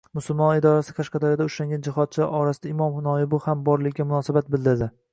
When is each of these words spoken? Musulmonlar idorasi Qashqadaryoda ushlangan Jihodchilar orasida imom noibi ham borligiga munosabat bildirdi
Musulmonlar 0.17 0.61
idorasi 0.61 0.95
Qashqadaryoda 0.99 1.47
ushlangan 1.51 1.85
Jihodchilar 1.89 2.35
orasida 2.39 2.73
imom 2.75 2.99
noibi 3.11 3.45
ham 3.47 3.65
borligiga 3.71 4.11
munosabat 4.15 4.55
bildirdi 4.57 4.95